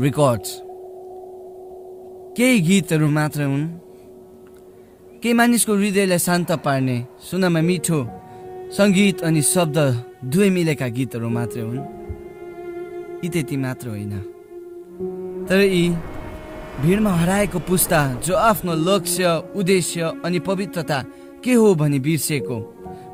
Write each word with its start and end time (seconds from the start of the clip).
Records 0.00 0.50
केही 2.36 2.58
गीतहरू 2.60 3.08
मात्र 3.08 3.42
हुन्। 3.42 3.64
केही 5.22 5.32
मानिसको 5.32 5.72
हृदयलाई 5.72 6.18
शान्त 6.18 6.50
पार्ने 6.64 6.96
सुनमा 7.24 7.60
मिठो 7.60 8.00
सङ्गीत 8.76 9.22
अनि 9.24 9.42
शब्द 9.42 9.78
दुवै 10.32 10.48
मिलेका 10.50 10.88
गीतहरू 10.88 11.28
मात्रै 11.28 11.62
हुन्। 11.62 11.80
यी 13.24 13.28
त्यति 13.32 13.56
मात्र 13.56 13.88
होइन। 13.88 14.12
तर 15.48 15.60
यी 15.64 15.88
भिडमा 16.82 17.12
हराएको 17.20 17.58
पुस्ता 17.64 18.00
जो 18.20 18.34
आफ्नो 18.36 18.72
लक्ष्य 18.76 19.24
उद्देश्य 19.56 20.00
अनि 20.24 20.38
पवित्रता 20.44 20.98
के 21.40 21.52
हो 21.56 21.74
भनी 21.74 21.98
बिर्सेको 22.04 22.58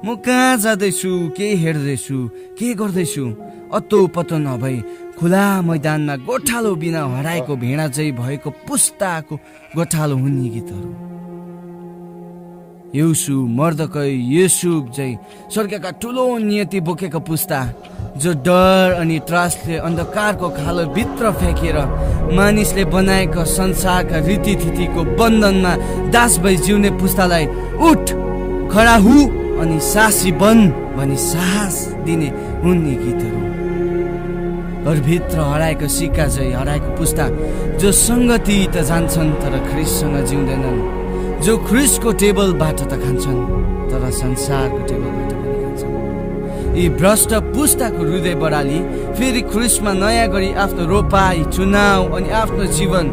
म 0.04 0.14
कहाँ 0.18 0.56
जाँदैछु? 0.58 1.10
के 1.36 1.54
हेर्दैछु? 1.62 2.18
के 2.58 2.74
गर्दैछु? 2.74 3.24
अत्तो 3.70 4.06
पत्तो 4.10 4.38
नभई 4.38 4.76
खुला 5.18 5.62
मैदानमा 5.62 6.16
गोठालो 6.26 6.74
बिना 6.74 7.00
हराएको 7.06 7.56
भेडा 7.56 7.86
चाहिँ 7.88 8.12
भएको 8.12 8.50
पुस्ताको 8.66 9.36
गोठालो 9.76 10.16
हुन् 10.18 10.42
यी 10.42 10.48
गीतहरू। 10.50 10.90
युसु 12.98 13.34
मर्दकै 13.48 14.10
यसुक 14.34 14.90
चाहिँ 14.90 15.18
स्वर्गका 15.54 15.90
ठुलो 16.02 16.26
नियति 16.38 16.80
बोकेको 16.82 17.20
पुस्ता 17.22 17.60
जो 18.18 18.32
डर 18.42 18.98
अनि 19.00 19.18
त्रासले 19.24 19.76
अन्धकारको 19.86 20.48
खालो 20.50 20.84
भित्र 20.92 21.30
फ्याँकेर 21.38 21.78
मानिसले 22.36 22.84
बनाएको 22.90 23.44
संसारका 23.48 24.18
रीतिथितिको 24.26 25.00
बन्धनमा 25.16 25.72
दास 26.10 26.38
भई 26.42 26.56
जिउने 26.66 26.90
पुस्तालाई 26.98 27.46
उठ 27.86 28.04
खडा 28.74 28.96
हु। 29.06 29.41
अनि 29.62 29.78
सासी 29.78 30.32
बन 30.42 30.58
भनी 30.96 31.16
साहस 31.22 31.76
दिने 32.04 32.28
हुन् 32.62 32.86
यी 32.86 32.94
गीतहरू। 33.02 33.40
घरभित्र 34.82 35.38
हराएको 35.38 35.88
सिक्का 35.88 36.26
चाहिँ 36.26 36.52
हराएको 36.52 36.88
पुस्ता 36.98 37.28
जो 37.78 37.92
सङ्गति 37.94 38.58
त 38.74 38.82
जान्छन् 38.90 39.30
तर 39.38 39.54
ख्रिससँग 39.70 40.16
जिउँदैनन्। 40.26 40.80
जो 41.46 41.52
ख्रिसको 41.68 42.12
टेबलबाट 42.22 42.78
त 42.90 42.92
खान्छन् 43.02 43.40
तर 43.90 44.02
संसारको 44.10 44.80
टेबलबाट 44.90 45.30
पनि 45.38 45.56
खान्छन्। 45.62 45.94
यी 46.78 46.88
भ्रष्ट 46.98 47.30
पुस्ताको 47.54 48.02
हृदय 48.02 48.34
बढाली 48.42 48.80
फेरि 49.14 49.42
ख्रिसमा 49.54 49.92
नयाँ 50.02 50.28
गरी 50.34 50.50
आफ्नो 50.66 50.82
रोपाई 50.90 51.44
चुनाव 51.54 52.00
अनि 52.16 52.28
आफ्नो 52.42 52.64
जीवन 52.78 53.06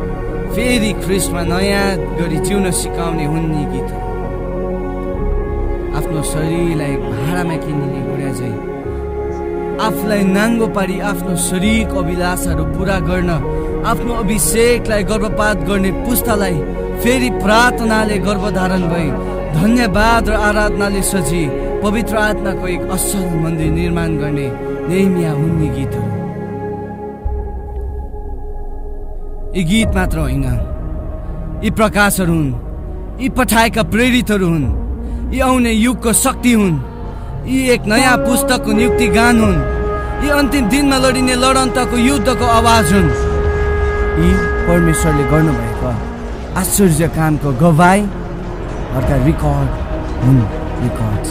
फेरि 0.53 0.91
ख्रिसमा 1.05 1.41
नयाँ 1.53 1.87
गरी 2.17 2.37
जिउन 2.47 2.71
सिकाउने 2.81 3.25
हुन् 3.25 3.53
यी 3.53 3.65
गीतहरू। 3.73 4.08
आफ्नो 5.97 6.21
शरीरलाई 6.23 6.95
भाँडामा 7.03 7.55
किनिने 7.63 8.01
गुडिया 8.07 8.33
चाहिँ 8.39 8.57
आफूलाई 9.87 10.23
नाङ्गो 10.35 10.67
पारी 10.75 10.99
आफ्नो 11.11 11.35
शरीरको 11.49 11.99
अभिलाषाहरू 11.99 12.63
पुरा 12.75 12.97
गर्न 13.09 13.31
आफ्नो 13.91 14.13
अभिषेकलाई 14.23 15.03
गर्भपात 15.11 15.57
गर्ने 15.69 15.91
पुस्तालाई 16.05 16.57
फेरि 17.01 17.29
प्रार्थनाले 17.43 18.17
गर्भधारण 18.27 18.83
भई 18.93 19.09
धन्यवाद 19.55 20.29
र 20.29 20.33
आराधनाले 20.49 21.01
सजी 21.13 21.43
पवित्र 21.83 22.17
आत्माको 22.17 22.67
एक 22.67 22.81
असल 22.97 23.25
मन्दिर 23.43 23.71
निर्माण 23.71 24.17
गर्ने 24.17 24.47
नेमिया 24.89 25.31
हुन् 25.31 25.61
यी 25.63 25.69
गीतहरू 25.77 26.17
यी 29.55 29.63
गीत 29.63 29.95
मात्र 29.95 30.17
होइन। 30.19 30.43
यी 31.63 31.69
प्रकाशहरू 31.71 32.33
हुन्। 32.33 32.51
यी 33.21 33.29
पठाएका 33.29 33.83
प्रेरितहरू 33.83 34.47
हुन्। 34.47 34.88
यी 35.31 35.39
आउने 35.39 35.71
युगको 35.71 36.11
शक्ति 36.13 36.51
हुन्। 36.53 36.77
यी 37.47 37.57
एक 37.69 37.81
नयाँ 37.85 38.17
पुस्तकको 38.17 38.71
नियुक्ति 38.73 39.07
गान 39.07 39.39
हुन्। 39.39 39.57
यी 40.23 40.29
अन्तिम 40.29 40.69
दिनमा 40.69 40.97
लडिने 40.97 41.35
लडन्तको 41.35 41.97
युद्धको 41.97 42.45
आवाज 42.59 42.93
हुन्। 42.93 43.09
यी 44.19 44.31
परमेश्वरले 44.67 45.23
गर्नुभएको 45.31 45.91
आश्चर्य 46.59 47.07
कामको 47.15 47.49
गवाई 47.61 48.01
अर्थात् 48.97 49.25
रेकर्ड 49.25 49.69
हुन्। 50.23 50.41
रेकर्ड 50.81 51.23